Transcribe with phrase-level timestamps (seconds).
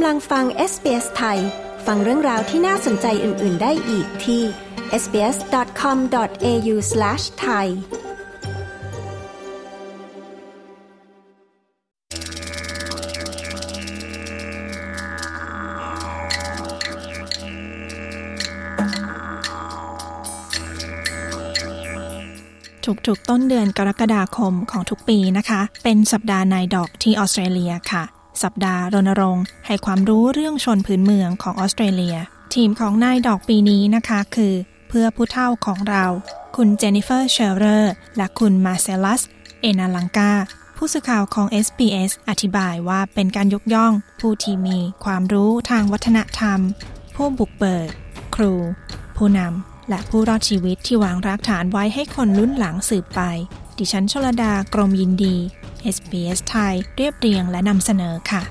[0.00, 1.38] กำลังฟัง SBS ไทย
[1.86, 4.42] ฟังเรื่องราวที่น่าสนใจอื่น ๆ ได้อีกที่
[5.02, 7.66] sbs.com.au/thai
[22.86, 32.16] ทุกๆต้นเดือนกรกฎาคมของทุกปีนะคะ เป็นสัปดาห์นายดอกที่ออสเตรเลียค่ะ สัปดาห์รณรงค์ ให้ความรู้เรื่องชนพื้นเมืองของออสเตรเลีย
[32.54, 34.54] ทีมของนายดอกปีนี้นะคะคือ
[34.88, 36.04] เพื่อผู้เฒ่าของเรา
[36.56, 39.20] คุณเจนิเฟอร์เชลเลอร์และคุณมาเซลัส
[39.60, 40.32] เอนาลังกา
[40.76, 46.60] ผู้สื่อข่าวของ SBS อธิบายว่าเป็นการยกย่อง ผู้ที่มีความรู้ทางวัฒนธรรม
[47.16, 47.90] ผู้บุกเบิก
[48.34, 48.54] ครู
[49.16, 53.20] ผู้นำและผู้รอดชีวิตที่วางรากฐานไว้ให้คนรุ่นหลังสืบไป
[53.78, 55.36] ดิฉันชลดากรมยินดี
[55.94, 58.42] SBS ไทยเรียบเรียงและนำเสนอค่ะ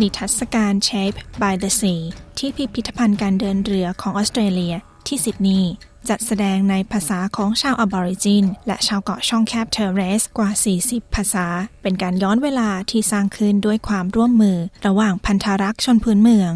[0.00, 2.02] นิทรรศการ Shaped by the Sea
[2.38, 4.74] ที่พิพิธภัณฑ์การเดินเรือของออสเตรเลีย
[5.06, 5.72] ที่ซิดนีย์
[6.08, 10.50] จัดแสดงในภาษาของชาวอบอริจิน และชาวเกาะช่องแคบเทอร์เรสกว่า
[10.82, 11.46] 40 ภาษา
[11.82, 16.52] เป็นการย้อนเวลาที่สร้างขึ้นด้วยความร่วมมือ ระหว่างภัณฑารักษ์ชนพื้นเมือง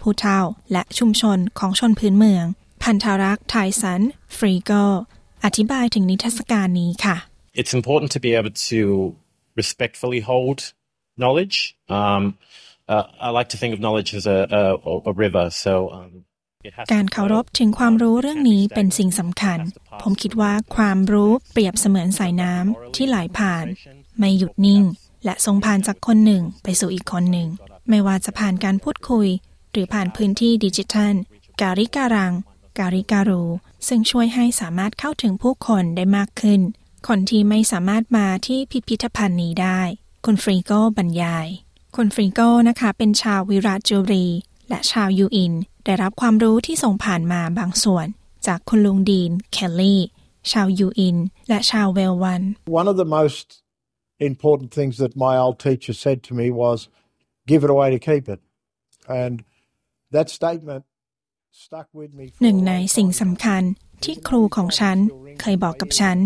[0.00, 0.40] ผู้เฒ่า
[0.72, 2.44] และชุมชนของชนพื้นเมือง
[2.82, 4.00] ภัณฑารักษ์ไทสัน
[4.36, 4.72] ฟรีโก
[5.44, 7.16] อธิบายถึงนิทรรศการนี้ค่ะ
[7.60, 8.80] It's important to be able to
[9.60, 10.58] respectfully hold
[11.22, 11.56] knowledge.
[11.98, 12.22] Um,
[12.92, 14.62] uh, I like to think of knowledge as a, a,
[15.10, 16.12] a river, so um,
[16.92, 19.58] การเคารพถึงความรู้เรื่องนี้เป็นสิ่งสำคัญ
[20.02, 23.66] ผมคิดว่าความรู้เปรียบเสมือนสายน้ำที่ไหลผ่าน
[24.18, 24.82] ไม่หยุดนิ่ง
[25.24, 27.48] และทรงผ่านจากคนหนึ่งไปสู่อีกคนหนึ่ง
[27.88, 29.28] ไม่ว่าจะผ่านการพูดคุย
[29.72, 31.14] หรือผ่านพื้นที่ดิจิทัล
[31.60, 32.32] การิการัง
[32.78, 33.42] การิการู
[33.88, 36.60] ซึ่งช่วยให้สามารถเข้าถึงผู้คนได้มากขึ้น
[37.08, 39.80] คนที่ไม่สามารถมาที่พิพิธภัณฑ์นี้ได้
[40.24, 41.46] คุณฟรีโกบรรยาย
[41.96, 44.26] คุณฟรีโกนะคะเป็นชาววิราจูรี
[44.68, 45.52] และชาวยูอิน
[45.90, 48.06] ได้รับความรู้ที่ส่งผ่านมาบางส่วน
[48.46, 50.00] จากคุณลุงดีน เคลลี่
[50.50, 51.16] ชาวยูอิน
[51.48, 52.42] และชาวเวลวัน
[52.80, 53.46] One of the most
[54.30, 56.78] important things that my old teacher said to me was,
[57.50, 58.40] give it away to keep it.
[59.22, 59.34] And
[60.14, 60.82] that statement
[61.64, 62.24] stuck with me.
[62.30, 63.18] for หนึ่ง a ใน long สิ่ง time.
[63.20, 63.62] สำคัญ
[64.04, 64.96] ที่ครูของฉัน
[65.40, 66.16] เคยบอกกับฉัน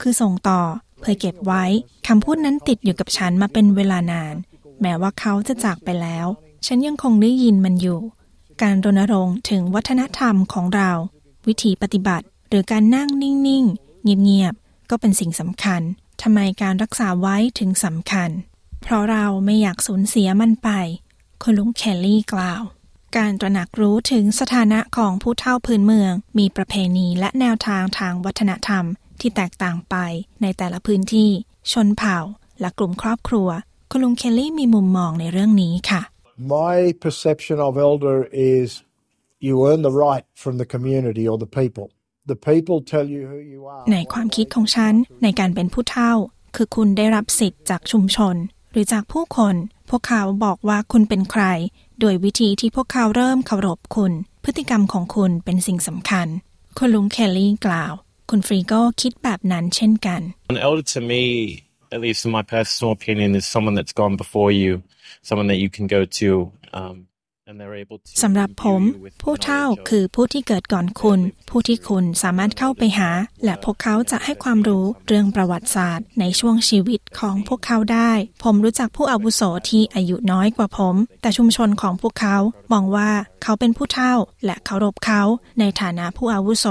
[0.00, 0.60] คือส่งต่อ
[1.00, 1.64] เพื่อเก็บไว้
[2.08, 4.34] คำพูดนั้นติดอยู่กับฉันมาเป็นเวลานาน
[4.82, 6.26] แม้ว่าเขาจะจากไปแล้ว
[6.66, 8.00] ฉันยังคงได้ยินมันอยู่
[8.62, 10.90] การรณรงค์ถึงวัฒนธรรมของเรา
[11.46, 15.80] วิธีปฏิบัติ หรือการนั่งนิ่งๆ เงียบๆ ก็เป็นสิ่งสำคัญ
[16.22, 18.30] ทำไมการรักษาไว้ถึงสำคัญ
[18.82, 20.68] เพราะเราไม่อยากสูญเสียมันไป
[21.42, 22.62] คุณลุงเคลลี่กล่าว
[23.16, 28.84] การตระหนักรู้ถึงสถานะของผู้เฒ่าพื้นเมือง มีประเพณีและแนวทางทางวัฒนธรรม
[29.20, 29.96] ที่แตกต่างไป
[30.42, 31.30] ในแต่ละพื้นที่
[31.72, 32.18] ชนเผ่า
[32.60, 33.48] และกลุ่มครอบครัว
[33.90, 36.02] คุณลุงเคลลี่มีมุมมองในเรื่องนี้ค่ะ
[36.42, 38.82] My perception of elder is
[39.40, 41.90] you earn the right from the community or the people.
[42.24, 43.84] The people tell you who you are.
[43.92, 46.12] ในความคิดของฉันในการเป็นผู้เฒ่า
[46.56, 48.36] คือคุณได้รับสิทธิ์จากชุมชน
[48.72, 49.54] หรือจากผู้คน
[49.90, 51.44] พวกเขาบอกว่าคุณเป็นใคร
[52.00, 54.12] โดยวิธีที่พวกเขาเริ่มเคารพคุณ
[54.44, 56.26] พฤติกรรมของคุณเป็นสิ่งสำคัญ
[56.78, 57.92] คุณลุงเคลลี่กล่าว
[58.30, 60.20] คุณฟรีโกคิดแบบนั้นเช่นกัน
[60.52, 61.24] An elder to me,
[61.94, 64.82] at least in my personal opinion, is someone that's gone before you,
[65.28, 66.28] someone that you can go to,
[66.72, 66.96] um,
[67.46, 68.10] and they're able to.
[68.22, 73.10] สำหรับผม imbue you with ผู้เฒ่า knowledge of คือผู้ที่เกิดก่อนคุณ ผู้ที่คุณสามารถเข้าไปหา
[73.44, 78.12] และพวกเขาจะให้ความรู้เรื่องประวัติศาสตร์ ในช่วงชีวิตของพวกเขาได้
[78.44, 82.36] ผมรู้จักผู้อาวุโสที่อายุน้อยกว่าผม แต่ชุมชนของพวกเขา
[82.72, 83.10] มองว่า
[83.42, 84.14] เขาเป็นผู้เฒ่า
[84.44, 85.22] และเคารพเขา
[85.60, 86.66] ในฐานะผู้อาวุโส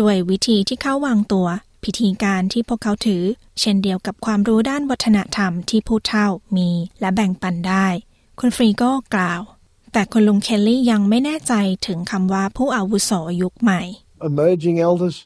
[0.00, 1.46] ด้วยวิธีที่เขาวางตัว
[1.84, 3.22] พิธีการที่พวกเขาถือ
[3.60, 7.86] เช่นเดียวกับความรู้ด้านวัฒนธรรมที่ผู้เฒ่ามีและแบ่งปันได้
[8.40, 9.40] คุณฟรีโก้กล่าว
[9.92, 11.54] แต่คุณลุงเคลลี่ยังไม่แน่ใจ
[11.86, 13.10] ถึงคำว่าผู้อาวุโส
[13.42, 13.82] ยุคใหม่
[14.30, 15.16] Emerging elders,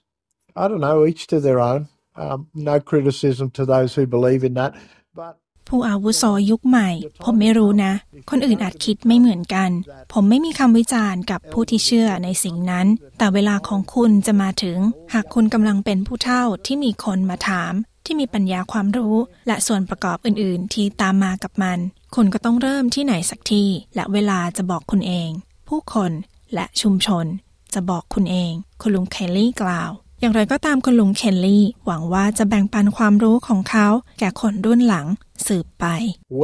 [0.62, 1.82] I don't know, each to their own.
[2.24, 2.38] Um,
[2.70, 4.72] no criticism to those who believe in that.
[5.20, 5.34] But
[5.68, 6.88] ผู้อาวุโสยุคใหม่
[7.24, 7.92] ผมไม่รู้นะ
[8.30, 9.70] คนอื่นอาจคิดไม่เหมือนกัน
[10.12, 12.86] ผมไม่มีคำวิจารณ์กับผู้ที่เชื่อในสิ่งนั้น
[13.18, 14.78] แต่เวลาของคุณจะมาถึง
[15.12, 17.72] หากคุณกำลังเป็นผู้เฒ่าที่มีคนมาถาม
[18.04, 19.16] ที่มีปัญญาความรู้
[19.46, 21.78] และส่วนประกอบอื่น ๆ ที่ตามมากับมัน
[22.14, 25.30] คุณก็ต้องเริ่มที่ไหนสักที่ และเวลาจะบอกคุณเอง
[25.68, 26.12] ผู้คน
[26.54, 27.26] และชุมชน
[27.74, 33.86] จะบอกคุณเอง คุณลุงเคลลี่กล่าวอย่างไรก็ตามคุณลุงเคนลี่หวังว่าจะแบ่งปันความรู้ของเขา
[34.18, 35.06] แก่คนรุ่นหลัง
[35.46, 35.86] สืบไป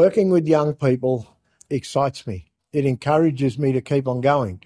[0.00, 1.16] working with young people
[1.78, 2.38] excites me.
[2.78, 4.56] It encourages me to keep on going.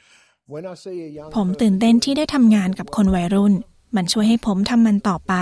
[0.53, 3.55] When I see a young ผมตื่นเต้นที่ได้ทำงานกับคนวัยรุ่น
[3.97, 5.35] มันช่วยให้ผมทำมันต่อไป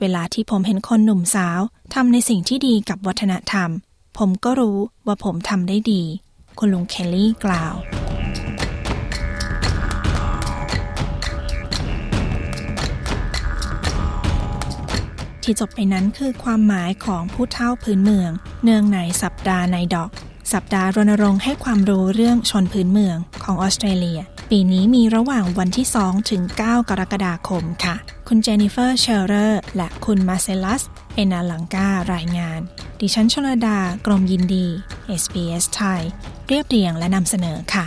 [0.00, 1.60] เวลาที่ผมเห็นคนหนุ่มสาว
[1.94, 3.70] ทำในสิ่งที่ดีกับวัฒนธรรม
[4.18, 6.02] ผมก็รู้ว่าผมทำได้ดี
[6.58, 7.74] คุณลุงเคลลี่กล่าว
[15.48, 18.30] ที่จบไปนั้นคือความหมายของผู้เฒ่าพื้นเมือง
[18.64, 20.10] เนื่องในสัปดาห์ในดอก
[20.52, 27.96] สัปดาห์รณรงค์ให้ความรู้เรื่องชนพื้นเมืองของออสเตรเลีย ปีนี้มีระหว่างวันที่ 2 ถึง 9 กรกฎาคมค่ะ
[28.28, 30.82] คุณเจนนิเฟอร์เชลเลอร์และคุณมาเซลัส
[31.14, 32.60] เอนาลังการายงาน
[33.00, 34.66] ดิฉันชลดากรมยินดี
[35.20, 36.02] SBS ไทย
[36.48, 37.86] เรียบเรียงและนำเสนอค่ะ